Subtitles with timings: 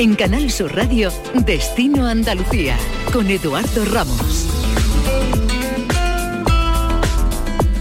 [0.00, 1.12] En Canal Sur Radio,
[1.44, 2.74] Destino Andalucía,
[3.12, 4.46] con Eduardo Ramos.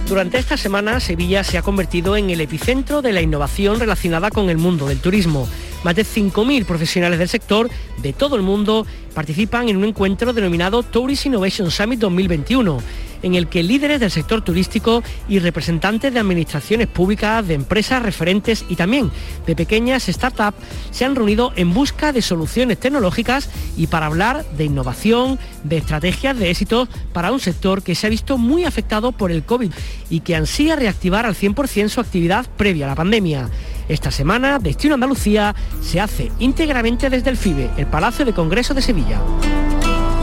[0.06, 4.50] Durante esta semana, Sevilla se ha convertido en el epicentro de la innovación relacionada con
[4.50, 5.48] el mundo del turismo.
[5.86, 7.70] Más de 5.000 profesionales del sector
[8.02, 12.80] de todo el mundo participan en un encuentro denominado Tourist Innovation Summit 2021
[13.24, 18.66] en el que líderes del sector turístico y representantes de administraciones públicas, de empresas referentes
[18.70, 19.12] y también
[19.46, 20.58] de pequeñas startups
[20.92, 26.38] se han reunido en busca de soluciones tecnológicas y para hablar de innovación, de estrategias
[26.38, 29.72] de éxito para un sector que se ha visto muy afectado por el COVID
[30.10, 33.50] y que ansía reactivar al 100% su actividad previa a la pandemia.
[33.88, 38.84] Esta semana, Destino Andalucía se hace íntegramente desde el FIBE, el Palacio de Congreso de
[38.84, 39.20] Sevilla.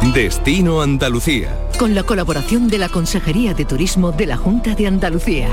[0.02, 1.56] Destino Andalucía.
[1.78, 5.48] Con la colaboración de la Consejería de Turismo de la Junta de Andalucía.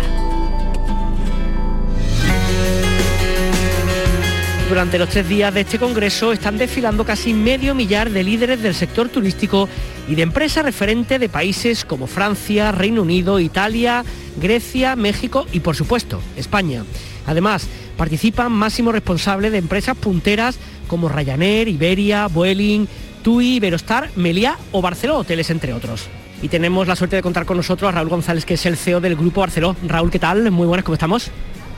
[4.70, 8.74] Durante los tres días de este Congreso están desfilando casi medio millar de líderes del
[8.74, 9.68] sector turístico
[10.08, 14.04] y de empresas referentes de países como Francia, Reino Unido, Italia,
[14.42, 16.84] Grecia, México y por supuesto España.
[17.26, 22.88] Además, participan máximos responsables de empresas punteras como Ryanair, Iberia, Vueling,
[23.24, 26.08] TUI, Iberostar, Meliá o Barceló Hoteles, entre otros.
[26.42, 29.00] Y tenemos la suerte de contar con nosotros a Raúl González, que es el CEO
[29.00, 29.76] del Grupo Barceló.
[29.88, 30.52] Raúl, ¿qué tal?
[30.52, 31.32] Muy buenas, ¿cómo estamos?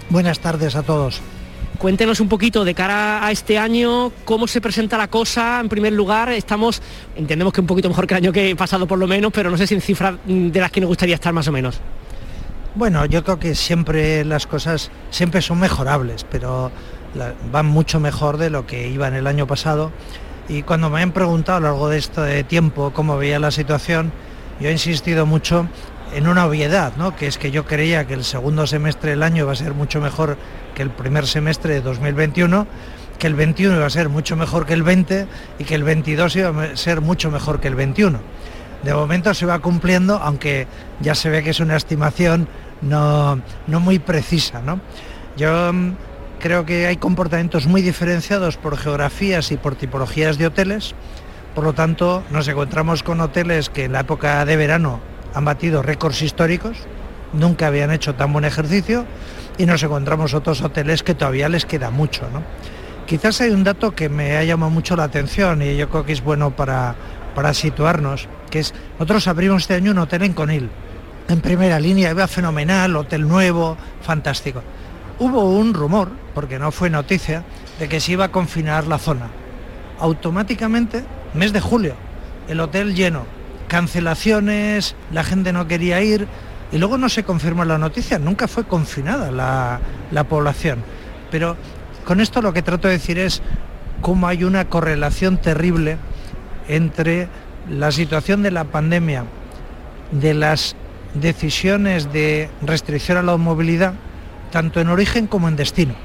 [0.09, 1.21] Buenas tardes a todos.
[1.77, 5.59] Cuéntenos un poquito de cara a este año, cómo se presenta la cosa.
[5.59, 6.81] En primer lugar, estamos,
[7.15, 9.51] entendemos que un poquito mejor que el año que he pasado por lo menos, pero
[9.51, 11.79] no sé si en cifras de las que nos gustaría estar más o menos.
[12.73, 16.71] Bueno, yo creo que siempre las cosas siempre son mejorables, pero
[17.51, 19.91] van mucho mejor de lo que iba en el año pasado
[20.47, 24.11] y cuando me han preguntado a lo largo de este tiempo cómo veía la situación,
[24.59, 25.67] yo he insistido mucho
[26.13, 27.15] en una obviedad, ¿no?
[27.15, 29.99] que es que yo creía que el segundo semestre del año iba a ser mucho
[29.99, 30.37] mejor
[30.73, 32.67] que el primer semestre de 2021,
[33.17, 35.27] que el 21 iba a ser mucho mejor que el 20
[35.59, 38.19] y que el 22 iba a ser mucho mejor que el 21.
[38.83, 40.67] De momento se va cumpliendo, aunque
[40.99, 42.47] ya se ve que es una estimación
[42.81, 44.61] no, no muy precisa.
[44.61, 44.79] ¿no?
[45.37, 45.73] Yo
[46.39, 50.95] creo que hay comportamientos muy diferenciados por geografías y por tipologías de hoteles.
[51.53, 54.99] Por lo tanto, nos encontramos con hoteles que en la época de verano
[55.33, 56.77] han batido récords históricos,
[57.33, 59.05] nunca habían hecho tan buen ejercicio,
[59.57, 62.23] y nos encontramos otros hoteles que todavía les queda mucho.
[63.05, 66.13] Quizás hay un dato que me ha llamado mucho la atención y yo creo que
[66.13, 66.95] es bueno para,
[67.35, 70.69] para situarnos, que es, nosotros abrimos este año un hotel en Conil,
[71.27, 74.61] en primera línea, iba fenomenal, hotel nuevo, fantástico
[75.19, 77.43] hubo un rumor, porque no fue noticia,
[77.79, 79.29] de que se iba a confinar la zona.
[79.99, 81.03] Automáticamente,
[81.33, 81.95] mes de julio,
[82.47, 83.25] el hotel lleno,
[83.67, 86.27] cancelaciones, la gente no quería ir
[86.71, 90.83] y luego no se confirmó la noticia, nunca fue confinada la, población.
[91.31, 91.57] Pero
[92.05, 93.41] con esto lo que trato de decir es
[94.01, 95.97] cómo hay una correlación terrible
[96.67, 97.29] entre
[97.69, 99.23] la situación de la pandemia,
[100.11, 100.75] de las
[101.13, 103.93] decisiones de restricción a la movilidad
[104.51, 105.95] tanto en origen como en destino.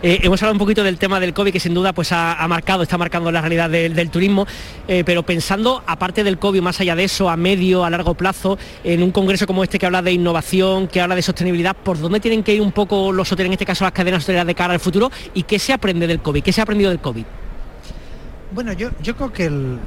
[0.00, 2.84] Eh, hemos hablado un poquito del tema del COVID que sin duda pues ha, marcado,
[2.84, 4.46] está marcando la realidad del, turismo,
[4.86, 8.58] eh, pero pensando, aparte del COVID, más allá de eso, a medio, a largo plazo,
[8.84, 12.20] en un congreso como este que habla de innovación, que habla de sostenibilidad, ¿por dónde
[12.20, 14.72] tienen que ir un poco los hoteles, en este caso las cadenas hoteleras de cara
[14.72, 15.10] al futuro?
[15.34, 16.44] ¿Y qué se aprende del COVID?
[16.44, 17.24] ¿Qué se ha aprendido del COVID?
[18.52, 19.78] Bueno, yo, yo creo que el,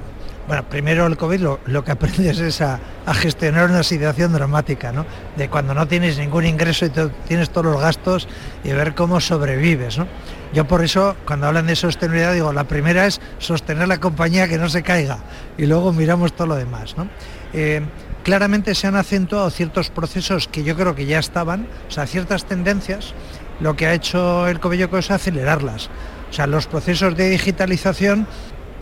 [0.52, 2.78] bueno, primero el COVID lo, que aprendes es a,
[3.14, 5.06] gestionar una situación dramática, ¿no?
[5.38, 6.92] De cuando no tienes ningún ingreso y
[7.26, 8.28] tienes todos los gastos
[8.66, 10.08] y ver cómo sobrevives, ¿no?
[10.52, 14.58] Yo por eso, cuando hablan de sostenibilidad, digo, la primera es sostener la compañía que
[14.58, 15.20] no se caiga
[15.58, 17.08] y luego miramos todo lo demás, ¿no?
[17.54, 17.82] Eh,
[18.26, 22.44] claramente se han acentuado ciertos procesos que yo creo que ya estaban, o sea, ciertas
[22.44, 23.14] tendencias,
[23.62, 25.90] lo que ha hecho el COVID es acelerarlas.
[26.30, 28.28] O sea, los procesos de digitalización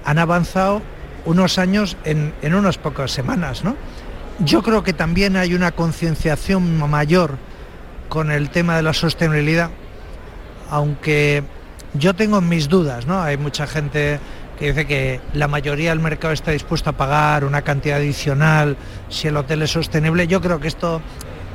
[0.03, 0.81] han avanzado
[1.25, 3.63] unos años en, unas pocas semanas.
[3.63, 3.75] ¿no?
[4.40, 7.38] Yo creo que también hay una concienciación mayor
[8.07, 9.69] con el tema de la sostenibilidad,
[10.69, 11.44] aunque
[11.94, 13.21] yo tengo mis dudas, ¿no?
[13.21, 14.19] Hay mucha gente
[14.57, 18.77] que dice que la mayoría del mercado está dispuesto a pagar una cantidad adicional
[19.10, 20.27] si el hotel es sostenible.
[20.27, 21.01] Yo creo que esto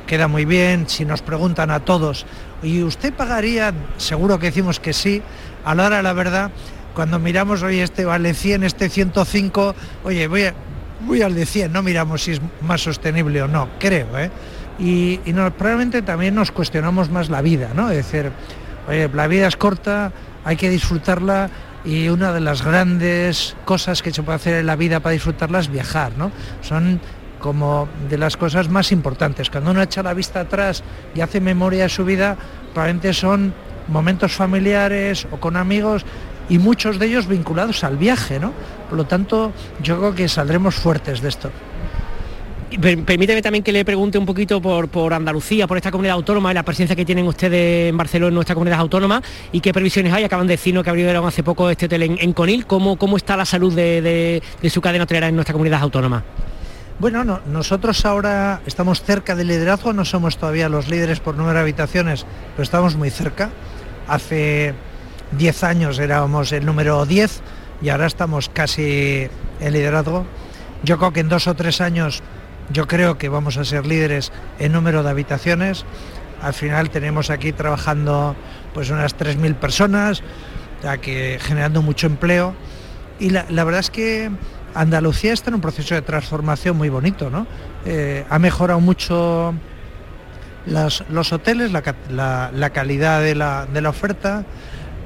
[0.07, 0.87] queda muy bien.
[0.87, 2.25] Si nos preguntan a todos,
[2.63, 3.73] ¿y usted pagaría?
[3.97, 5.21] Seguro que decimos que sí.
[5.63, 6.51] A la hora de la verdad,
[6.95, 9.75] cuando miramos, hoy este vale 100, este 105,
[10.05, 14.31] oye, voy, al de 100, no miramos si es más sostenible o no, creo, ¿eh?
[14.79, 15.17] Y,
[15.57, 17.91] probablemente también nos cuestionamos más la vida, ¿no?
[17.91, 18.31] Es decir,
[18.87, 20.11] oye, la vida es corta,
[20.43, 21.49] hay que disfrutarla
[21.83, 25.59] y una de las grandes cosas que se puede hacer en la vida para disfrutarla
[25.59, 26.31] es viajar, ¿no?
[26.61, 26.99] Son
[27.39, 29.49] como de las cosas más importantes.
[29.49, 30.83] Cuando uno echa la vista atrás
[31.13, 32.37] y hace memoria de su vida,
[32.73, 33.53] probablemente son
[33.87, 36.05] momentos familiares o con amigos
[36.49, 38.53] y muchos de ellos vinculados al viaje, ¿no?
[38.89, 39.51] Por lo tanto,
[39.81, 41.51] yo creo que saldremos fuertes de esto.
[42.81, 46.55] Permíteme también que le pregunte un poquito por, por Andalucía, por esta comunidad autónoma y
[46.55, 49.21] la presencia que tienen ustedes en Barcelona, en nuestra comunidad autónoma,
[49.51, 50.23] y qué previsiones hay.
[50.23, 52.65] Acaban de decirnos que abrieron hace poco este hotel en, Conil.
[52.65, 56.23] ¿Cómo, ¿Cómo está la salud de, su cadena hotelera en nuestra comunidad autónoma?
[56.99, 61.61] Bueno, nosotros ahora estamos cerca del liderazgo, no somos todavía los líderes por número de
[61.61, 62.25] habitaciones,
[62.55, 63.51] pero estamos muy cerca.
[64.07, 64.73] Hace
[65.31, 67.41] 10 años éramos el número 10
[67.81, 69.27] y ahora estamos casi
[69.59, 70.25] en liderazgo.
[70.83, 72.23] Yo creo que en dos o tres años
[72.71, 75.85] yo creo que vamos a ser líderes en número de habitaciones.
[76.41, 78.35] Al final tenemos aquí trabajando
[78.73, 80.21] pues unas 3.000 personas,
[81.01, 82.53] que generando mucho empleo.
[83.19, 84.29] Y la, verdad es que
[84.73, 87.47] Andalucía está en un proceso de transformación muy bonito, ¿no?
[87.85, 89.53] Eh, ha mejorado mucho
[90.65, 94.43] los hoteles, la, calidad de la, oferta.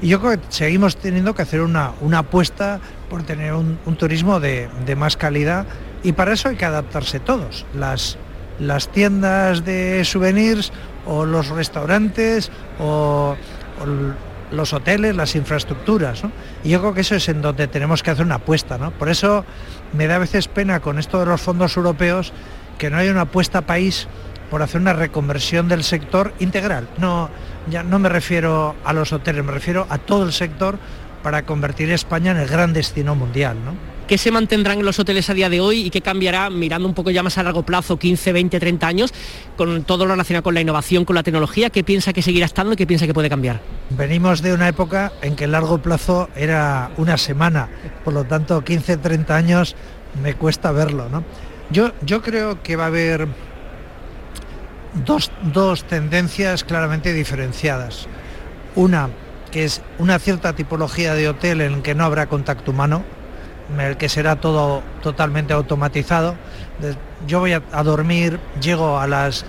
[0.02, 4.68] Y yo creo que seguimos teniendo que hacer una, apuesta por tener un, turismo de,
[4.86, 5.66] de más calidad
[6.02, 8.16] y para eso hay que adaptarse todos, las,
[8.58, 10.72] las tiendas de souvenirs
[11.06, 13.36] o los restaurantes o,
[14.50, 16.22] los hoteles, las infraestructuras.
[16.64, 18.78] Y yo creo que eso es en donde tenemos que hacer una apuesta.
[18.78, 18.90] ¿no?
[18.90, 19.44] Por eso
[19.92, 22.32] me da a veces pena con esto de los fondos europeos
[22.76, 24.08] que no haya una apuesta país
[24.50, 26.88] por hacer una reconversión del sector integral.
[26.98, 27.30] No,
[27.68, 30.78] ya no me refiero a los hoteles, me refiero a todo el sector
[31.22, 33.56] para convertir España en el gran destino mundial.
[33.64, 33.74] ¿no?
[34.10, 36.94] ¿Qué se mantendrán en los hoteles a día de hoy y qué cambiará mirando un
[36.94, 39.14] poco ya más a largo plazo, 15, 20, 30 años,
[39.56, 41.70] con todo lo relacionado con la innovación, con la tecnología?
[41.70, 43.60] ¿Qué piensa que seguirá estando y qué piensa que puede cambiar?
[43.90, 47.68] Venimos de una época en que el largo plazo era una semana,
[48.04, 49.76] por lo tanto 15, 30 años
[50.20, 51.08] me cuesta verlo.
[51.08, 51.22] ¿no?
[51.70, 53.28] Yo, yo creo que va a haber
[54.94, 58.06] dos, dos tendencias claramente diferenciadas.
[58.74, 59.08] Una,
[59.50, 63.02] que es una cierta tipología de hotel en el que no habrá contacto humano,
[63.78, 66.34] el que será todo totalmente automatizado.
[67.26, 69.44] Yo voy a, dormir, llego a las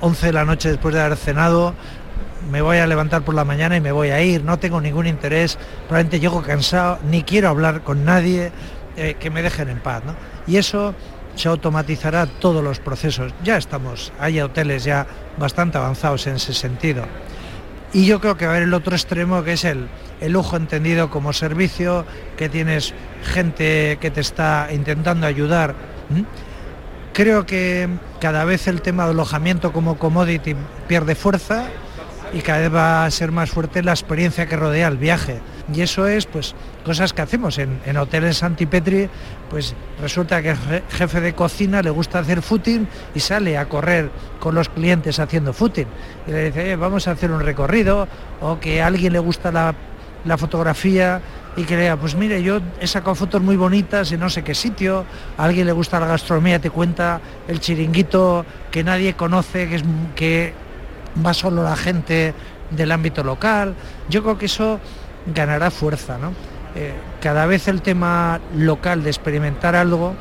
[0.00, 1.74] 11 de la noche después de haber cenado,
[2.50, 5.06] me voy a levantar por la mañana y me voy a ir, no tengo ningún
[5.06, 8.50] interés, probablemente llego cansado, ni quiero hablar con nadie,
[8.96, 10.02] eh, que me dejen en paz.
[10.46, 10.94] Y eso
[11.34, 13.32] se automatizará todos los procesos.
[13.42, 15.06] Ya estamos, hay hoteles ya
[15.38, 17.04] bastante avanzados en ese sentido.
[17.92, 19.88] Y yo creo que va a haber el otro extremo que es el,
[20.20, 22.06] el lujo entendido como servicio,
[22.36, 22.94] que tienes
[23.24, 25.74] gente que te está intentando ayudar.
[27.12, 27.88] Creo que
[28.20, 30.56] cada vez el tema de alojamiento como commodity
[30.88, 31.66] pierde fuerza
[32.32, 35.40] y cada vez va a ser más fuerte la experiencia que rodea el viaje.
[35.72, 39.08] Y eso es pues cosas que hacemos en, en hoteles Santipetri,
[39.50, 44.10] pues resulta que el jefe de cocina le gusta hacer footing y sale a correr
[44.40, 45.86] con los clientes haciendo footing.
[46.26, 48.08] Y le dice, vamos a hacer un recorrido,
[48.40, 49.74] o que a alguien le gusta la
[50.24, 51.20] la fotografía
[51.56, 54.42] y que le diga, pues mire, yo he sacado fotos muy bonitas en no sé
[54.42, 55.04] qué sitio,
[55.36, 59.82] a alguien le gusta la gastronomía, te cuenta el chiringuito que nadie conoce, que, es,
[60.14, 60.54] que
[61.24, 62.34] va solo la gente
[62.70, 63.74] del ámbito local.
[64.08, 64.80] Yo creo que eso
[65.26, 66.32] ganará fuerza, ¿no?
[66.74, 70.14] Eh, cada vez el tema local de experimentar algo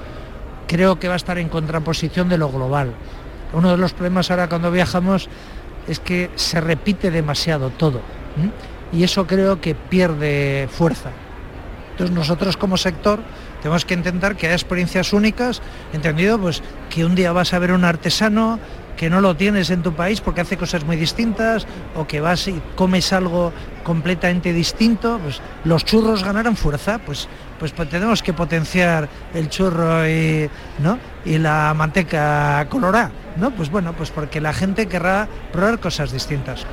[0.67, 2.93] creo que va a estar en contraposición de lo global.
[3.53, 5.29] Uno de los problemas ahora cuando viajamos
[5.88, 8.01] es que se repite demasiado todo
[8.91, 11.11] y eso creo que pierde fuerza.
[11.92, 13.19] Entonces nosotros como sector
[13.61, 15.61] tenemos que intentar que haya experiencias únicas,
[15.94, 18.59] entendido pues que un día vas a ver un artesano
[19.01, 21.65] que no lo tienes en tu país porque hace cosas muy distintas
[21.95, 23.51] o que vas y comes algo
[23.83, 27.27] completamente distinto, pues los churros ganarán fuerza, pues
[27.57, 30.99] pues, pues tenemos que potenciar el churro y, ¿no?
[31.25, 33.49] y la manteca colorada, ¿no?
[33.49, 36.67] Pues bueno, pues porque la gente querrá probar cosas distintas.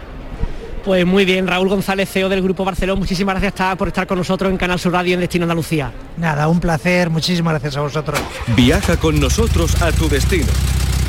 [0.84, 4.50] Pues muy bien, Raúl González, CEO del Grupo Barcelona, muchísimas gracias por estar con nosotros
[4.50, 5.92] en Canal Sur Radio en Destino Andalucía.
[6.18, 8.20] Nada, un placer, muchísimas gracias a vosotros.
[8.48, 10.52] Viaja con nosotros a tu destino.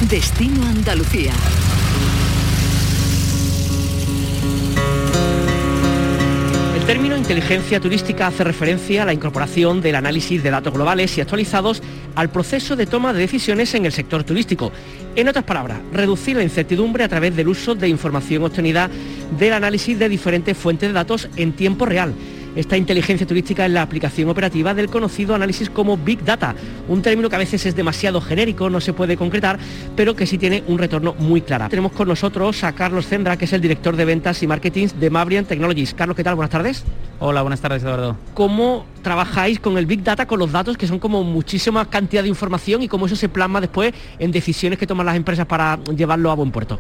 [0.08, 1.34] Destino Andalucía.
[6.74, 11.22] El término inteligencia turística hace referencia a la incorporación del análisis de datos globales y
[11.22, 11.84] actualizados
[12.16, 14.72] al proceso de toma de decisiones en el sector turístico.
[15.16, 18.90] En otras palabras, reducir la incertidumbre a través del uso de información obtenida
[19.38, 22.16] del análisis de diferentes fuentes de datos en tiempo real.
[22.60, 26.54] Esta inteligencia turística es la aplicación operativa del conocido análisis como Big Data,
[26.90, 29.58] un término que a veces es demasiado genérico, no se puede concretar,
[29.96, 31.70] pero que sí tiene un retorno muy claro.
[31.70, 35.10] Tenemos con nosotros a Carlos Zendra, que es el director de ventas y marketing de
[35.10, 35.94] Mabrian Technologies.
[35.94, 36.36] Carlos, ¿qué tal?
[36.36, 36.84] Buenas tardes.
[37.22, 38.18] Hola, buenas tardes, Eduardo.
[38.34, 42.30] ¿Cómo trabajáis con el Big Data, con los datos, que son como muchísima cantidad de
[42.30, 46.30] información y cómo eso se plasma después en decisiones que toman las empresas para llevarlo
[46.30, 46.78] a buen puerto?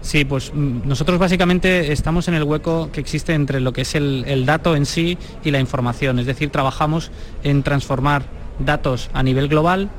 [0.00, 3.94] Sí, pues mm, nosotros básicamente estamos en el hueco que existe entre lo que es
[3.94, 7.10] el, dato en sí y la información, es decir, trabajamos
[7.42, 8.24] en transformar
[8.58, 9.90] datos a nivel global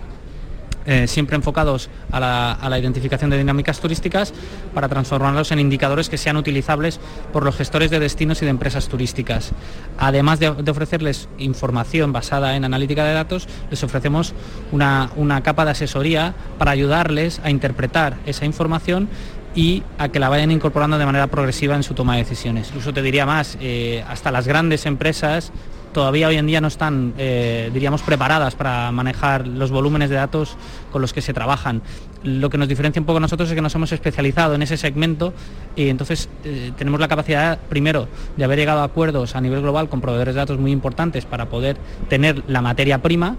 [0.86, 4.34] eh, siempre enfocados a la, identificación de dinámicas turísticas
[4.74, 7.00] para transformarlos en indicadores que sean utilizables
[7.32, 9.51] por los gestores de destinos y de empresas turísticas.
[10.00, 14.34] Además de, ofrecerles información basada en analítica de datos, les ofrecemos
[14.72, 19.10] una, capa de asesoría para ayudarles a interpretar esa información
[19.56, 22.68] y a que la vayan incorporando de manera progresiva en su toma de decisiones.
[22.68, 25.51] Incluso te diría más, eh, hasta las grandes empresas
[25.94, 30.56] todavía hoy en día no están, eh, diríamos, preparadas para manejar los volúmenes de datos
[30.91, 31.82] con los que se trabajan.
[32.24, 35.34] Lo que nos diferencia un poco nosotros es que nos hemos especializado en ese segmento
[35.75, 39.89] y entonces eh, tenemos la capacidad, primero, de haber llegado a acuerdos a nivel global
[39.89, 41.77] con proveedores de datos muy importantes para poder
[42.08, 43.36] tener la materia prima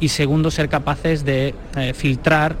[0.00, 1.54] y segundo, ser capaces de
[1.94, 2.56] filtrar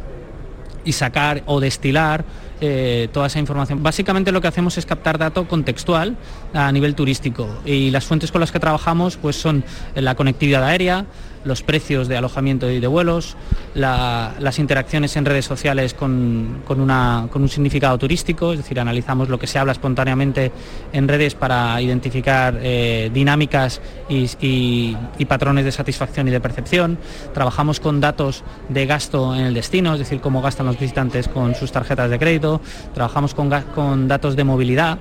[0.88, 2.24] y sacar o destilar
[2.62, 3.82] eh, toda esa información.
[3.82, 6.16] Básicamente lo que hacemos es captar dato contextual
[6.54, 9.64] a nivel turístico y las fuentes con las que trabajamos pues son
[9.94, 11.04] la conectividad aérea,
[11.44, 13.36] los precios de alojamiento y de vuelos,
[13.74, 19.58] las interacciones en redes sociales con, un significado turístico, es decir, analizamos lo que se
[19.58, 20.52] habla espontáneamente
[20.92, 24.96] en redes para identificar eh, dinámicas y,
[25.28, 26.98] patrones de satisfacción y de percepción.
[27.34, 31.54] Trabajamos con datos de gasto en el destino, es decir, cómo gastan los visitantes con
[31.54, 32.62] sus tarjetas de crédito.
[32.94, 34.98] Trabajamos con datos de movilidad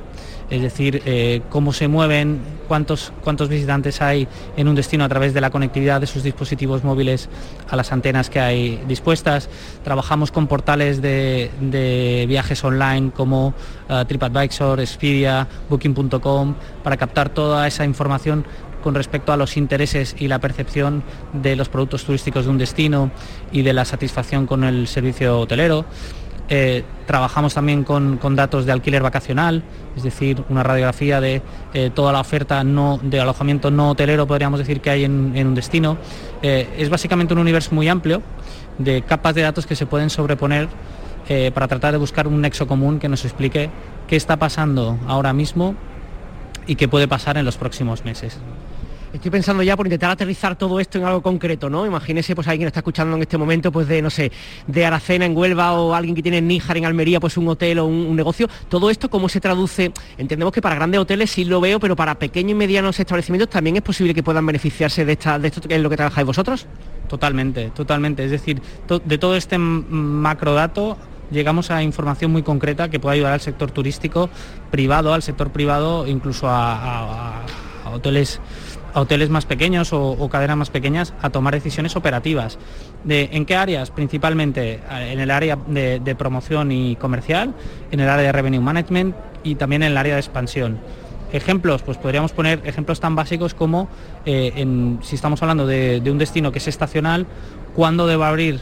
[0.49, 5.33] es decir, eh, cómo se mueven, cuántos, cuántos visitantes hay en un destino a través
[5.33, 7.29] de la conectividad de sus dispositivos móviles
[7.69, 9.49] a las antenas que hay dispuestas.
[9.83, 13.53] Trabajamos con portales de, viajes online como
[13.89, 18.45] uh, TripAdvisor, Expedia, Booking.com para captar toda esa información
[18.83, 23.11] con respecto a los intereses y la percepción de los productos turísticos de un destino
[23.51, 25.85] y de la satisfacción con el servicio hotelero.
[26.49, 29.63] Eh, trabajamos también con, datos de alquiler vacacional,
[29.95, 31.41] es decir, una radiografía de
[31.73, 35.55] eh, toda la oferta no, de alojamiento no hotelero, podríamos decir, que hay en, un
[35.55, 35.97] destino.
[36.41, 38.21] Eh, es básicamente un universo muy amplio
[38.77, 40.69] de capas de datos que se pueden sobreponer
[41.53, 43.69] para tratar de buscar un nexo común que nos explique
[44.07, 45.75] qué está pasando ahora mismo
[46.67, 48.39] y qué puede pasar en los próximos meses.
[49.13, 51.85] Estoy pensando ya por intentar aterrizar todo esto en algo concreto, ¿no?
[51.85, 54.31] Imagínese pues alguien que está escuchando en este momento pues de, no sé,
[54.67, 57.79] de Aracena en Huelva o alguien que tiene en Níjar en Almería pues un hotel
[57.79, 58.49] o un, negocio.
[58.67, 59.93] Todo esto, ¿cómo se traduce?
[60.17, 63.77] Entendemos que para grandes hoteles sí lo veo, pero para pequeños y medianos establecimientos también
[63.77, 66.67] es posible que puedan beneficiarse de, esta, de esto que es lo que trabajáis vosotros.
[67.07, 68.25] Totalmente, totalmente.
[68.25, 68.61] Es decir,
[69.05, 70.97] de todo este macrodato
[71.31, 74.29] llegamos a información muy concreta que puede ayudar al sector turístico
[74.69, 77.41] privado, al sector privado, incluso a
[77.93, 78.41] hoteles
[79.01, 82.57] hoteles más pequeños o, cadenas más pequeñas a tomar decisiones operativas.
[83.03, 83.91] De, ¿En qué áreas?
[83.91, 87.53] Principalmente eh, en el área de, promoción y comercial,
[87.91, 90.79] en el área de revenue management y también en el área de expansión.
[91.31, 93.89] Ejemplos, pues podríamos poner ejemplos tan básicos como
[94.25, 97.27] eh, si estamos hablando de, un destino que es estacional,
[97.75, 98.61] cuándo debe abrir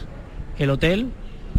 [0.58, 1.10] el hotel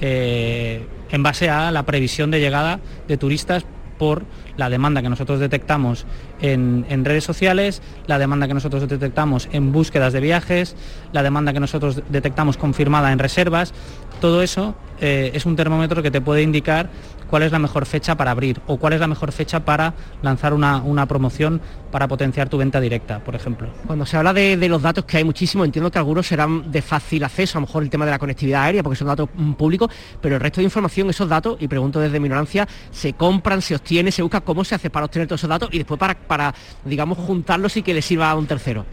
[0.01, 3.65] eh, en base a la previsión de llegada de turistas
[3.97, 4.23] por
[4.57, 6.05] la demanda que nosotros detectamos
[6.41, 10.75] en, redes sociales, la demanda que nosotros detectamos en búsquedas de viajes,
[11.11, 13.73] la demanda que nosotros detectamos confirmada en reservas.
[14.19, 16.89] Todo eso eh, es un termómetro que te puede indicar
[17.29, 20.53] cuál es la mejor fecha para abrir o cuál es la mejor fecha para lanzar
[20.53, 23.69] una, promoción para potenciar tu venta directa, por ejemplo.
[23.86, 27.24] Cuando se habla de, los datos que hay muchísimos, entiendo que algunos serán de fácil
[27.24, 29.91] acceso, a lo mejor el tema de la conectividad aérea, porque son datos mm, públicos,
[30.21, 33.75] pero el resto de información, esos datos, y pregunto desde mi ignorancia, se compran, se
[33.75, 36.53] obtiene, se busca cómo se hace para obtener todos esos datos y después para, para
[36.86, 38.86] digamos, juntarlos y que les sirva a un tercero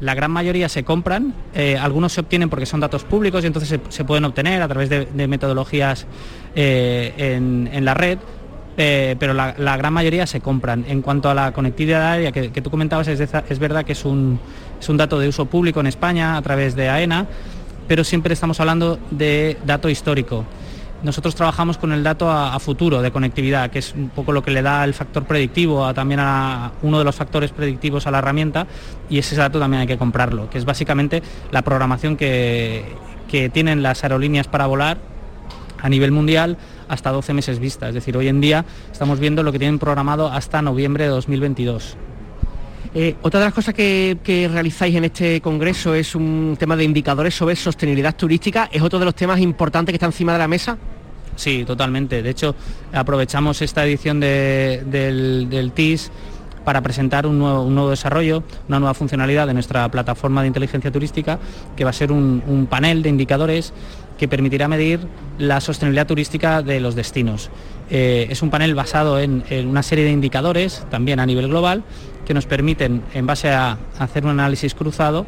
[0.00, 3.80] la gran mayoría se compran, eh, algunos se obtienen porque son datos públicos y entonces
[3.88, 6.06] se, pueden obtener a través de, metodologías
[6.54, 8.18] eh, en, la red,
[8.76, 10.84] eh, pero la, gran mayoría se compran.
[10.88, 14.40] En cuanto a la conectividad aérea que, tú comentabas, es, es, verdad que es un,
[14.80, 17.26] es un dato de uso público en España a través de AENA,
[17.86, 20.44] pero siempre estamos hablando de dato histórico.
[21.04, 24.50] Nosotros trabajamos con el dato a, futuro de conectividad, que es un poco lo que
[24.50, 28.18] le da el factor predictivo, a, también a uno de los factores predictivos a la
[28.18, 28.66] herramienta,
[29.10, 32.96] y ese dato también hay que comprarlo, que es básicamente la programación que,
[33.28, 34.96] que tienen las aerolíneas para volar
[35.82, 36.56] a nivel mundial
[36.88, 37.88] hasta 12 meses vista.
[37.88, 41.98] Es decir, hoy en día estamos viendo lo que tienen programado hasta noviembre de 2022.
[42.94, 46.84] Eh, otra de las cosas que, que, realizáis en este congreso es un tema de
[46.84, 48.70] indicadores sobre sostenibilidad turística.
[48.72, 50.78] ¿Es otro de los temas importantes que está encima de la mesa?
[51.36, 52.22] Sí, totalmente.
[52.22, 52.54] De hecho,
[52.92, 56.10] aprovechamos esta edición del, TIS
[56.64, 61.38] para presentar un nuevo, desarrollo, una nueva funcionalidad de nuestra plataforma de inteligencia turística,
[61.76, 63.72] que va a ser un, panel de indicadores
[64.18, 65.00] que permitirá medir
[65.38, 67.50] la sostenibilidad turística de los destinos.
[67.90, 71.82] Eh, es un panel basado en, una serie de indicadores, también a nivel global,
[72.24, 75.26] que nos permiten, en base a hacer un análisis cruzado,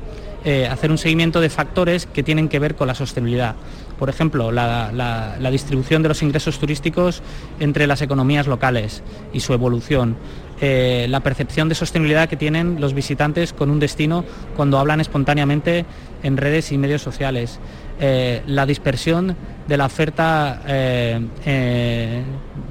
[0.49, 3.57] eh, hacer un seguimiento de factores que tienen que ver con la sostenibilidad.
[3.99, 7.23] Por ejemplo, la, distribución de los ingresos turísticos
[7.61, 10.17] entre las economías locales y su evolución.
[10.61, 14.25] Eh, la percepción de sostenibilidad que tienen los visitantes con un destino
[14.57, 15.85] cuando hablan espontáneamente
[16.23, 17.61] en redes y medios sociales.
[17.99, 19.37] Eh, la dispersión
[19.67, 22.23] de la oferta eh,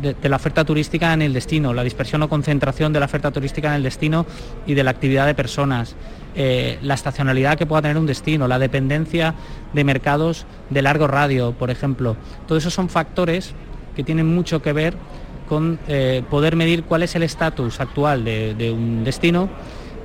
[0.01, 3.69] de, la oferta turística en el destino, la dispersión o concentración de la oferta turística
[3.69, 4.25] en el destino
[4.67, 5.95] y de la actividad de personas,
[6.35, 9.35] la estacionalidad que pueda tener un destino, la dependencia
[9.73, 12.17] de mercados de largo radio, por ejemplo.
[12.47, 13.53] Todos esos son factores
[13.95, 14.95] que tienen mucho que ver
[15.47, 15.79] con
[16.29, 19.49] poder medir cuál es el estatus actual de un destino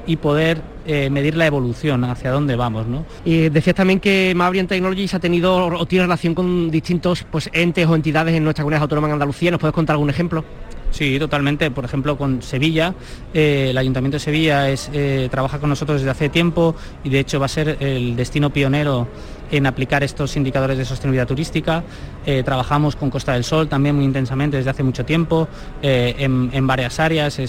[0.06, 2.86] y poder eh, medir la evolución, hacia dónde vamos.
[2.86, 3.04] ¿no?
[3.24, 7.86] Y decías también que Mabrian Technologies ha tenido o tiene relación con distintos pues, entes
[7.86, 9.50] o entidades en nuestra comunidad autónoma en Andalucía.
[9.50, 10.44] ¿Nos puedes contar algún ejemplo?
[10.90, 11.70] Sí, totalmente.
[11.70, 12.94] Por ejemplo, con Sevilla,
[13.32, 17.38] eh, el Ayuntamiento de Sevilla eh, trabaja con nosotros desde hace tiempo y de hecho
[17.38, 19.08] va a ser el destino pionero
[19.50, 21.82] en aplicar estos indicadores de sostenibilidad turística.
[22.26, 25.48] Eh, trabajamos con Costa del Sol también muy intensamente desde hace mucho tiempo
[25.82, 27.40] en, varias áreas.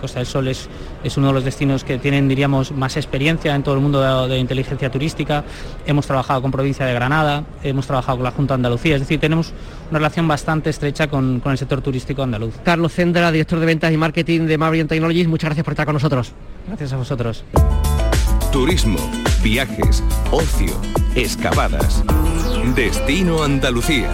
[0.00, 0.68] Costa del Sol es,
[1.16, 4.90] uno de los destinos que tienen, diríamos, más experiencia en todo el mundo de, inteligencia
[4.90, 5.44] turística.
[5.86, 9.18] Hemos trabajado con Provincia de Granada, hemos trabajado con la Junta de Andalucía, es decir,
[9.18, 9.52] tenemos
[9.90, 12.54] una relación bastante estrecha con, con el sector turístico andaluz.
[12.64, 15.28] Carlos Cendra, director de ventas y marketing de Mavian Technologies.
[15.28, 16.32] Muchas gracias por estar con nosotros.
[16.66, 17.44] Gracias a vosotros.
[18.52, 18.98] Turismo,
[19.42, 20.80] viajes, ocio,
[21.14, 22.02] excavadas.
[22.74, 24.10] Destino Andalucía.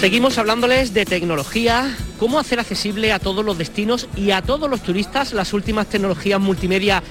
[0.00, 4.82] Seguimos hablándoles de tecnología, cómo hacer accesible a todos los destinos y a todos los
[4.82, 7.02] turistas las últimas tecnologías multimedia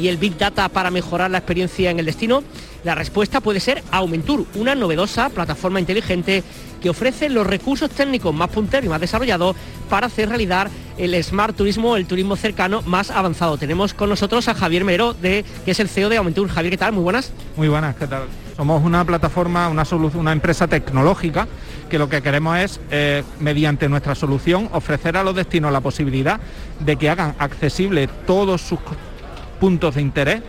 [0.00, 2.42] y el Big Data para mejorar la experiencia en el destino.
[2.84, 6.42] La respuesta puede ser Aumentur, una novedosa plataforma inteligente
[6.80, 9.54] que ofrece los recursos técnicos más punteros y más desarrollados
[9.90, 13.58] para hacer realidad el Smart Turismo, el turismo cercano más avanzado.
[13.58, 16.48] Tenemos con nosotros a Javier Mero, de, que es el CEO de Aumentur.
[16.48, 16.92] Javier, ¿qué tal?
[16.92, 17.32] Muy buenas.
[17.56, 18.22] Muy buenas, ¿qué tal?
[18.56, 19.84] Somos una plataforma, una,
[20.14, 21.48] una empresa tecnológica
[21.90, 26.40] que lo que queremos es, eh, mediante nuestra solución, ofrecer a los destinos la posibilidad
[26.78, 28.78] de que hagan accesible todos sus
[29.60, 30.42] puntos de interés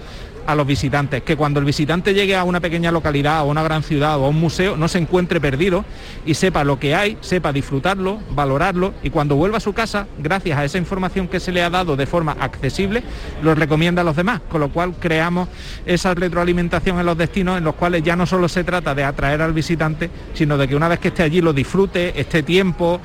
[0.47, 3.83] a los visitantes, que cuando el visitante llegue a una pequeña localidad o una gran
[3.83, 5.85] ciudad o a un museo no se encuentre perdido
[6.25, 10.57] y sepa lo que hay, sepa disfrutarlo, valorarlo y cuando vuelva a su casa, gracias
[10.57, 13.03] a esa información que se le ha dado de forma accesible,
[13.41, 15.47] lo recomienda a los demás, con lo cual creamos
[15.85, 19.41] esa retroalimentación en los destinos en los cuales ya no solo se trata de atraer
[19.41, 22.99] al visitante, sino de que una vez que esté allí lo disfrute, esté tiempo,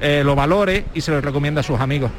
[0.00, 2.10] eh, lo valore y se lo recomienda a sus amigos.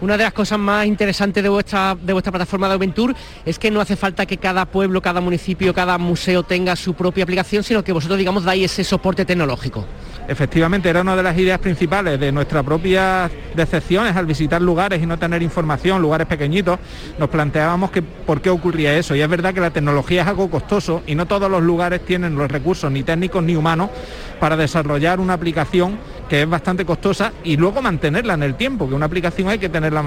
[0.00, 3.70] Una de las cosas más interesantes de vuestra, de vuestra plataforma de Aventur es que
[3.70, 7.84] no hace falta que cada pueblo, cada municipio, cada museo tenga su propia aplicación, sino
[7.84, 9.84] que vosotros, digamos, dais ese soporte tecnológico.
[10.26, 15.06] Efectivamente, era una de las ideas principales de nuestras propias decepciones al visitar lugares y
[15.06, 16.78] no tener información, lugares pequeñitos.
[17.18, 19.14] Nos planteábamos que por qué ocurría eso.
[19.16, 22.36] Y es verdad que la tecnología es algo costoso y no todos los lugares tienen
[22.36, 23.90] los recursos ni técnicos ni humanos
[24.38, 25.98] para desarrollar una aplicación
[26.30, 29.68] que es bastante costosa y luego mantenerla en el tiempo, que una aplicación hay que
[29.68, 30.04] tenerla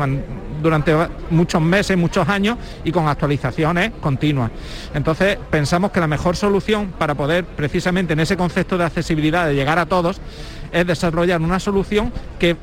[0.61, 0.95] durante
[1.29, 4.49] muchos meses, muchos años y con actualizaciones continuas.
[4.93, 9.53] Entonces pensamos que la mejor solución para poder precisamente en ese concepto de accesibilidad, de
[9.53, 10.21] llegar a todos,
[10.71, 12.55] es desarrollar una solución que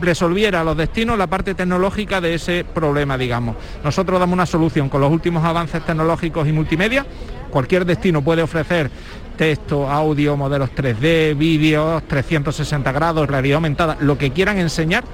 [0.00, 3.56] resolviera a los destinos la parte tecnológica de ese problema, digamos.
[3.84, 7.04] Nosotros damos una solución con los últimos avances tecnológicos y multimedia.
[7.52, 8.90] Cualquier destino puede ofrecer
[9.36, 15.04] texto, audio, modelos 3D, vídeos, 360 grados, realidad aumentada, lo que quieran enseñar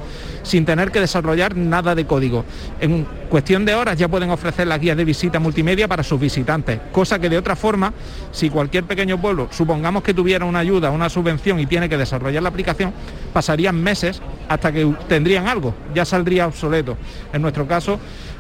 [0.45, 2.45] sin tener que desarrollar nada de código.
[2.81, 6.79] En cuestión de horas ya pueden ofrecer las guías de visita multimedia para sus visitantes,
[6.93, 7.93] cosa que de otra forma,
[8.31, 12.43] si cualquier pequeño pueblo, supongamos que tuviera una ayuda, una subvención y tiene que desarrollar
[12.43, 12.93] la aplicación,
[13.33, 16.97] pasarían meses hasta que tendrían algo, ya saldría obsoleto.
[17.33, 17.99] En nuestro caso,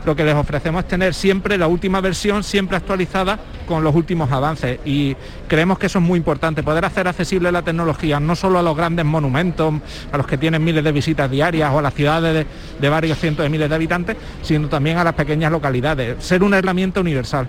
[0.08, 4.32] lo que les ofrecemos es tener siempre la última versión, siempre actualizada con los últimos
[4.32, 5.14] avances y
[5.46, 8.74] creemos que eso es muy importante, poder hacer accesible la tecnología no solo a los
[8.74, 9.74] grandes monumentos,
[10.10, 12.46] a los que tienen miles de visitas diarias o a las ciudades
[12.80, 16.56] de, varios cientos de miles de habitantes, sino también a las pequeñas localidades, ser una
[16.56, 17.46] herramienta universal.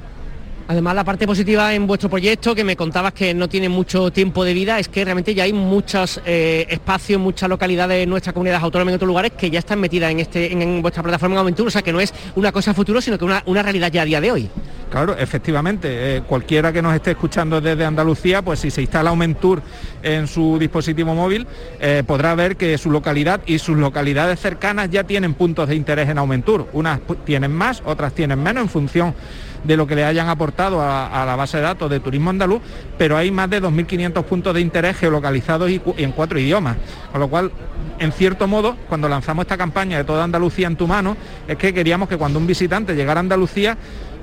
[0.69, 4.43] Además, la parte positiva en vuestro proyecto, que me contabas que no tiene mucho tiempo
[4.43, 8.62] de vida, es que realmente ya hay muchos eh, espacios, muchas localidades en nuestra comunidad
[8.62, 11.69] autónoma en otros lugares que ya están metidas en, este, en, vuestra plataforma de aventura,
[11.69, 14.05] o sea que no es una cosa futuro, sino que una, una realidad ya a
[14.05, 14.47] día de hoy.
[14.91, 19.63] Claro, efectivamente, eh, cualquiera que nos esté escuchando desde Andalucía, pues si se instala Aumentur
[20.03, 21.47] en su dispositivo móvil,
[21.79, 26.10] eh, podrá ver que su localidad y sus localidades cercanas ya tienen puntos de interés
[26.10, 26.67] en Aumentur.
[26.73, 29.15] Unas tienen más, otras tienen menos en función
[29.63, 32.62] de lo que le hayan aportado a, la base de datos de turismo andaluz,
[32.98, 36.78] pero hay más de 2.500 puntos de interés geolocalizados y, en cuatro idiomas.
[37.12, 37.52] Con lo cual,
[38.00, 41.15] en cierto modo, cuando lanzamos esta campaña de toda Andalucía en tu mano,
[41.48, 43.78] es que queríamos que cuando un visitante llegara a Andalucía,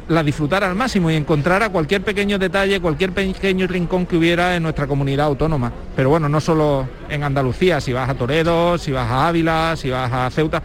[0.09, 4.63] la disfrutara al máximo y encontrara cualquier pequeño detalle, cualquier pequeño rincón que hubiera en
[4.63, 5.73] nuestra comunidad autónoma.
[5.97, 9.91] Pero bueno, no solo en Andalucía, si vas a Toledo, si vas a Ávila, si
[9.91, 10.63] vas a Ceuta,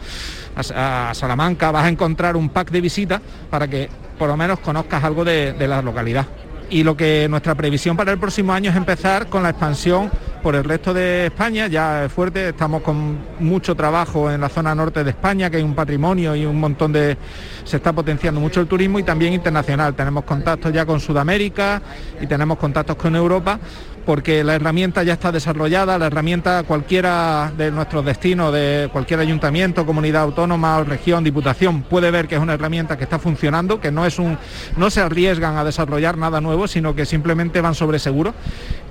[0.54, 3.88] a, Salamanca, vas a encontrar un pack de visitas para que
[4.22, 6.24] por lo menos conozcas algo de, la localidad.
[6.70, 10.12] Y lo que nuestra previsión para el próximo año es empezar con la expansión
[10.44, 14.76] por el resto de España, ya es fuerte, estamos con mucho trabajo en la zona
[14.76, 17.16] norte de España, que hay un patrimonio y un montón de...
[17.64, 19.92] se está potenciando mucho el turismo y también internacional.
[19.96, 21.82] Tenemos contactos ya con Sudamérica
[22.20, 23.58] y tenemos contactos con Europa
[24.04, 29.86] porque la herramienta ya está desarrollada, la herramienta cualquiera de nuestros destinos, de cualquier ayuntamiento,
[29.86, 34.04] comunidad autónoma región, diputación, puede ver que es una herramienta que está funcionando, que no
[34.06, 34.38] es un,
[34.76, 38.34] no se arriesgan a desarrollar nada nuevo, sino que simplemente van sobre seguro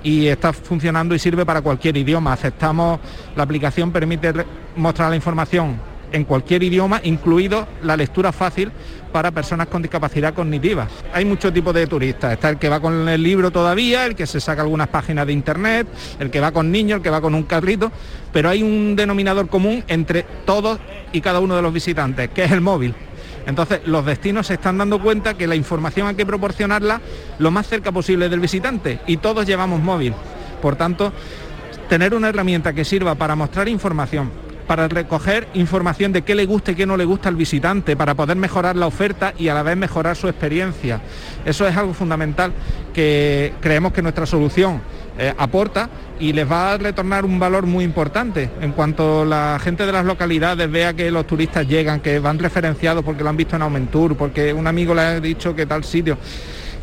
[0.02, 2.32] y está funcionando y sirve para cualquier idioma.
[2.32, 3.00] Aceptamos,
[3.36, 4.32] la aplicación permite
[4.76, 8.70] mostrar la información en cualquier idioma, incluido la lectura fácil
[9.12, 10.88] para personas con discapacidad cognitiva.
[11.12, 12.32] Hay muchos tipos de turistas.
[12.32, 15.32] Está el que va con el libro todavía, el que se saca algunas páginas de
[15.32, 15.86] internet,
[16.18, 17.92] el que va con niños, el que va con un carrito,
[18.32, 20.78] pero hay un denominador común entre todos
[21.12, 22.94] y cada uno de los visitantes, que es el móvil.
[23.46, 27.00] Entonces, los destinos se están dando cuenta que la información hay que proporcionarla
[27.38, 30.14] lo más cerca posible del visitante y todos llevamos móvil.
[30.60, 31.12] Por tanto,
[31.88, 34.30] tener una herramienta que sirva para mostrar información,
[34.66, 38.14] para recoger información de qué le gusta y qué no le gusta al visitante, para
[38.14, 41.00] poder mejorar la oferta y a la vez mejorar su experiencia.
[41.44, 42.52] Eso es algo fundamental
[42.94, 44.80] que creemos que nuestra solución
[45.18, 48.48] eh, aporta y les va a retornar un valor muy importante.
[48.60, 53.04] En cuanto la gente de las localidades vea que los turistas llegan, que van referenciados
[53.04, 56.16] porque lo han visto en Aumentur, porque un amigo le ha dicho que tal sitio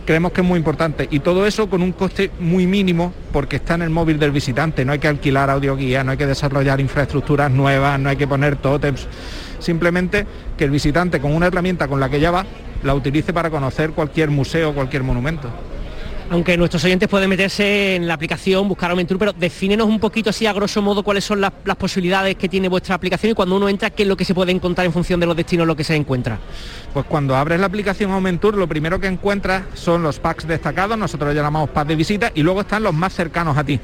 [0.05, 1.07] creemos que es muy importante.
[1.12, 4.85] Y todo eso con un coste muy mínimo porque está en el móvil del visitante,
[4.85, 8.55] no hay que alquilar audioguía, no hay que desarrollar infraestructuras nuevas, no hay que poner
[8.55, 9.07] tótems,
[9.59, 10.25] simplemente
[10.57, 12.45] que el visitante con una herramienta con la que ya va
[12.83, 15.49] la utilice para conocer cualquier museo, cualquier monumento
[16.29, 20.45] aunque nuestros oyentes pueden meterse en la aplicación, buscar Aumentur, pero defínenos un poquito así
[20.45, 23.89] a grosso modo cuáles son las, posibilidades que tiene vuestra aplicación y cuando uno entra,
[23.89, 25.95] qué es lo que se puede encontrar en función de los destinos lo que se
[25.95, 26.37] encuentra.
[26.93, 31.29] Pues cuando abres la aplicación Aumentur, lo primero que encuentras son los packs destacados, nosotros
[31.29, 33.79] los llamamos packs de visita, y luego están los más cercanos a ti.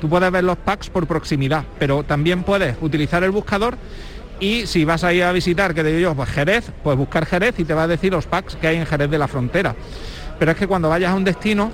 [0.00, 3.76] Tú puedes ver los packs por proximidad, pero también puedes utilizar el buscador
[4.38, 7.58] y si vas a ir a visitar, que digo yo, pues Jerez, pues buscar Jerez
[7.58, 9.74] y te va a decir los packs que hay en Jerez de la Frontera
[10.38, 11.72] pero es que cuando vayas a un destino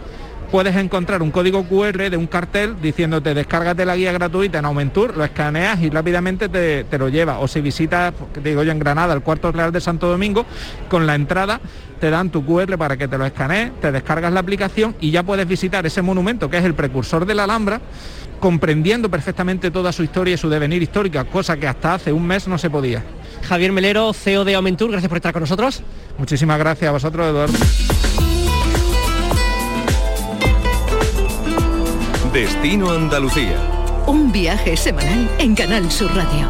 [0.52, 5.16] puedes encontrar un código QR de un cartel diciéndote descárgate la guía gratuita en Aumentur,
[5.16, 7.38] lo escaneas y rápidamente te, lo lleva.
[7.38, 8.12] O si visitas,
[8.44, 10.44] digo yo, en Granada, el cuarto real de Santo Domingo,
[10.90, 11.58] con la entrada
[11.98, 15.22] te dan tu QR para que te lo escanees, te descargas la aplicación y ya
[15.22, 17.80] puedes visitar ese monumento que es el precursor de la Alhambra
[18.38, 22.46] comprendiendo perfectamente toda su historia y su devenir histórica, cosa que hasta hace un mes
[22.46, 23.02] no se podía.
[23.48, 25.82] Javier Melero, CEO de Aumentur, gracias por estar con nosotros.
[26.18, 28.01] Muchísimas gracias a vosotros, Eduardo.
[32.32, 33.58] Destino Andalucía.
[34.06, 36.48] Un viaje semanal en Canal Sur Radio.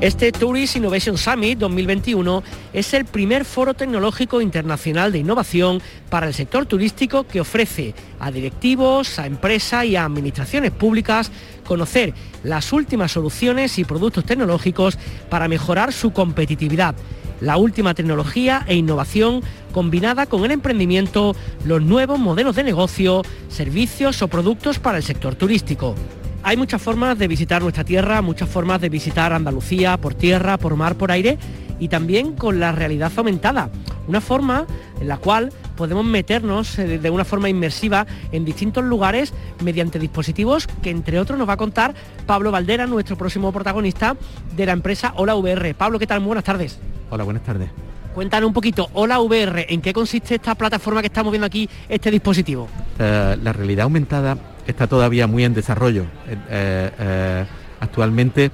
[0.00, 6.34] Este Tourist Innovation Summit 2021 es el primer foro tecnológico internacional de innovación para el
[6.34, 11.30] sector turístico que ofrece a directivos, a empresas y a administraciones públicas
[11.64, 16.96] conocer las últimas soluciones y productos tecnológicos para mejorar su competitividad
[17.40, 24.22] la última tecnología e innovación combinada con el emprendimiento, los nuevos modelos de negocio, servicios
[24.22, 25.94] o productos para el sector turístico.
[26.42, 30.74] Hay muchas formas de visitar nuestra tierra, muchas formas de visitar Andalucía por tierra, por
[30.74, 31.38] mar, por aire
[31.78, 33.70] y también con la realidad aumentada.
[34.06, 34.66] Una forma
[35.00, 40.66] en la cual podemos meternos eh, de una forma inmersiva en distintos lugares mediante dispositivos
[40.82, 41.94] que entre otros nos va a contar
[42.26, 44.16] Pablo Valdera, nuestro próximo protagonista
[44.56, 45.74] de la empresa Hola VR.
[45.74, 46.20] Pablo, ¿qué tal?
[46.20, 46.78] Buenas tardes.
[47.10, 47.68] Hola, buenas tardes.
[48.14, 52.08] Cuéntanos un poquito, Hola VR, ¿en qué consiste esta plataforma que estamos viendo aquí, este
[52.10, 52.68] dispositivo?
[52.98, 56.04] Eh, la realidad aumentada está todavía muy en desarrollo.
[56.28, 57.44] Eh, eh,
[57.80, 58.52] actualmente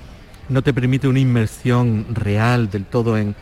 [0.48, 3.34] no te permite una inmersión real del todo en,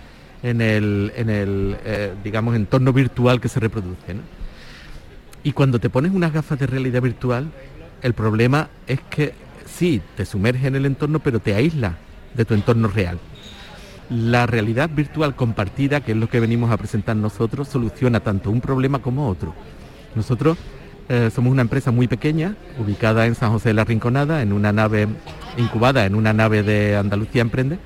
[0.42, 1.76] el,
[2.24, 4.16] digamos, entorno virtual que se reproduce.
[5.44, 7.52] Y cuando te pones unas gafas de realidad virtual,
[8.02, 11.98] el problema es que sí, te sumerge en el entorno, pero te aísla
[12.34, 13.18] de tu entorno real.
[14.10, 18.60] La realidad virtual compartida, que es lo que venimos a presentar nosotros, soluciona tanto un
[18.60, 19.54] problema como otro.
[20.14, 20.58] Nosotros
[21.08, 24.72] eh, somos una empresa muy pequeña, ubicada en San José de la Rinconada, en una
[24.72, 25.08] nave
[25.56, 27.78] incubada, en una nave de Andalucía Emprende.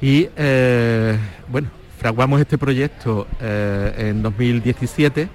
[0.00, 5.28] Y eh, bueno, fraguamos este proyecto eh, en 2017,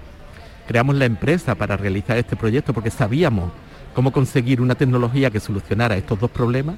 [0.67, 3.51] creamos la empresa para realizar este proyecto porque sabíamos
[3.93, 6.75] cómo conseguir una tecnología que solucionara estos dos problemas.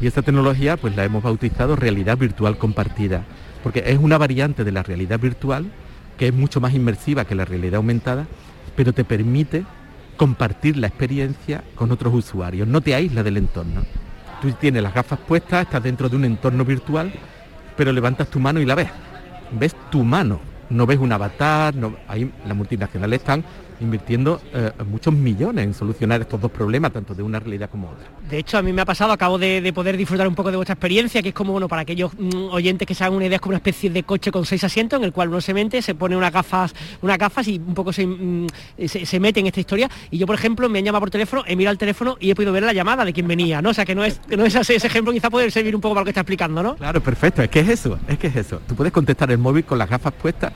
[0.00, 3.24] Y esta tecnología pues la hemos bautizado realidad virtual compartida,
[3.62, 5.70] porque es una variante de la realidad virtual
[6.16, 8.26] que es mucho más inmersiva que la realidad aumentada
[8.78, 9.64] pero te permite
[10.16, 13.82] compartir la experiencia con otros usuarios, no te aísla del entorno.
[14.40, 17.12] Tú tienes las gafas puestas, estás dentro de un entorno virtual,
[17.76, 18.88] pero levantas tu mano y la ves.
[19.50, 20.38] Ves tu mano,
[20.70, 23.44] no ves un avatar, no, ahí las multinacionales están
[23.80, 28.06] invirtiendo eh, muchos millones en solucionar estos dos problemas, tanto de una realidad como otra.
[28.28, 30.74] De hecho, a mí me ha pasado, acabo de, poder disfrutar un poco de vuestra
[30.74, 33.40] experiencia, que es como, bueno, para aquellos mm, oyentes que se hagan una idea, es
[33.40, 35.94] como una especie de coche con seis asientos en el cual uno se mete, se
[35.94, 38.46] pone unas gafas, unas gafas y un poco mm,
[38.86, 39.88] se, mete en esta historia.
[40.10, 42.34] Y yo, por ejemplo, me han llamado por teléfono, he mirado el teléfono y he
[42.34, 43.70] podido ver la llamada de quien venía, ¿no?
[43.70, 45.94] O sea, que no es, que no es ese ejemplo, quizá puede servir un poco
[45.94, 46.76] para lo que está explicando, ¿no?
[46.76, 48.60] Claro, perfecto, es que es eso, es que es eso.
[48.66, 50.52] Tú puedes contestar el móvil con las gafas puestas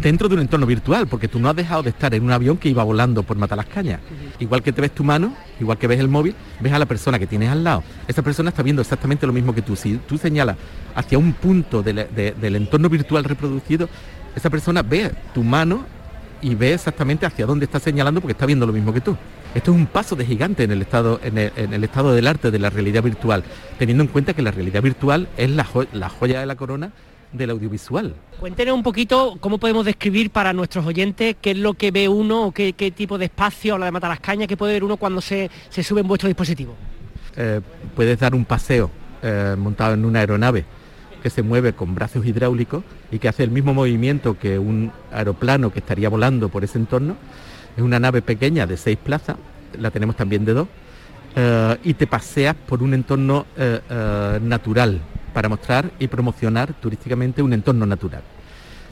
[0.00, 2.56] dentro de un entorno virtual, porque tú no has dejado de estar en un avión
[2.56, 4.00] que iba volando por Matalascaña.
[4.38, 7.18] Igual que te ves tu mano, igual que ves el móvil, ves a la persona
[7.18, 7.82] que tienes al lado.
[8.06, 9.76] Esa persona está viendo exactamente lo mismo que tú.
[9.76, 10.56] Si tú señalas
[10.94, 13.88] hacia un punto del entorno virtual reproducido,
[14.34, 15.84] esa persona ve tu mano
[16.42, 19.16] y ve exactamente hacia dónde está señalando porque está viendo lo mismo que tú.
[19.54, 22.58] Esto es un paso de gigante en el estado, en el, estado del arte de
[22.58, 23.42] la realidad virtual,
[23.78, 26.92] teniendo en cuenta que la realidad virtual es la joya de la corona
[27.36, 28.14] del audiovisual.
[28.40, 32.46] Cuéntenos un poquito cómo podemos describir para nuestros oyentes qué es lo que ve uno
[32.46, 35.20] o qué, tipo de espacio, habla de matar las cañas, qué puede ver uno cuando
[35.20, 36.74] se, sube en vuestro dispositivo.
[37.36, 37.60] Eh,
[37.94, 38.90] puedes dar un paseo
[39.22, 40.64] eh, montado en una aeronave
[41.22, 45.72] que se mueve con brazos hidráulicos y que hace el mismo movimiento que un aeroplano
[45.72, 47.16] que estaría volando por ese entorno.
[47.76, 49.36] Es una nave pequeña de seis plazas,
[49.78, 50.68] la tenemos también de dos,
[51.34, 53.46] eh, y te paseas por un entorno
[54.42, 55.00] natural,
[55.36, 58.22] para mostrar y promocionar turísticamente un entorno natural.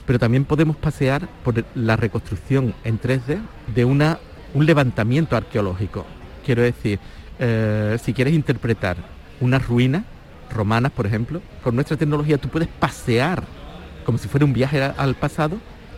[0.04, 3.38] Pero también podemos pasear por la reconstrucción en 3D
[3.74, 4.18] de una,
[4.52, 6.04] un levantamiento arqueológico.
[6.44, 6.98] Quiero decir,
[7.38, 8.98] eh, si quieres interpretar
[9.40, 10.04] unas ruinas
[10.52, 13.44] romanas, por ejemplo, con nuestra tecnología tú puedes pasear
[14.04, 15.56] como si fuera un viaje al pasado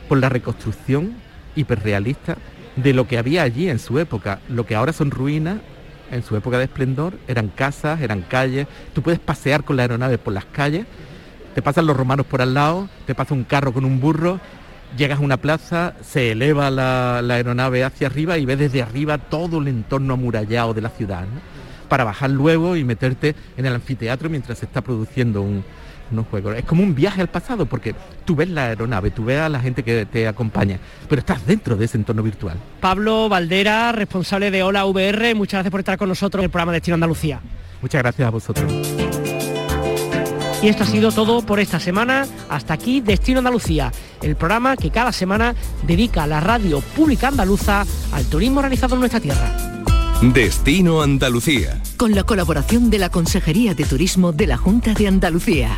[0.09, 1.17] por la reconstrucción
[1.57, 2.37] hiperrealista
[2.77, 5.59] de lo que había allí en su época, lo que ahora son ruinas
[6.11, 10.19] en su época de esplendor, eran casas, eran calles, tú puedes pasear con la aeronave
[10.19, 10.87] por las calles,
[11.55, 14.41] te pasan los romanos por al lado, te pasa un carro con un burro,
[14.97, 19.59] llegas a una plaza, se eleva la, aeronave hacia arriba y ves desde arriba todo
[19.59, 21.25] el entorno amurallado de la ciudad,
[21.89, 25.65] para bajar luego y meterte en el anfiteatro mientras se está produciendo un,
[26.11, 26.57] unos juegos.
[26.57, 29.61] Es como un viaje al pasado porque tú ves la aeronave, tú ves a la
[29.61, 32.57] gente que te acompaña, pero estás dentro de ese entorno virtual.
[32.81, 36.73] Pablo Valdera, responsable de Hola VR, muchas gracias por estar con nosotros en el programa
[36.73, 37.41] Destino Andalucía.
[37.83, 38.73] Muchas gracias a vosotros.
[40.63, 42.27] Y esto ha sido todo por esta semana.
[42.49, 43.93] Hasta aquí Destino Andalucía,
[44.23, 45.55] el programa que cada semana
[45.87, 49.76] dedica la radio pública andaluza al turismo realizado en nuestra tierra.
[50.23, 51.83] Destino Andalucía.
[51.99, 55.77] Con la colaboración de la Consejería de Turismo de la Junta de Andalucía.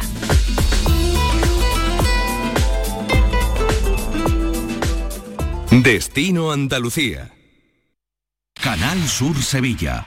[5.72, 7.32] Destino Andalucía.
[8.54, 10.06] Canal Sur Sevilla.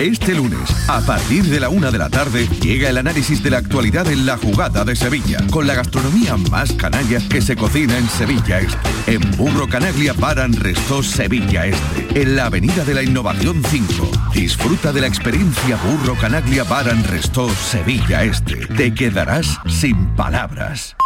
[0.00, 3.58] Este lunes, a partir de la una de la tarde, llega el análisis de la
[3.58, 8.08] actualidad en la jugada de Sevilla, con la gastronomía más canalla que se cocina en
[8.08, 8.78] Sevilla Este.
[9.06, 14.10] En Burro Canaglia Baran Resto Sevilla Este, en la Avenida de la Innovación 5.
[14.32, 18.66] Disfruta de la experiencia Burro Canaglia Baran Resto Sevilla Este.
[18.66, 20.96] Te quedarás sin palabras.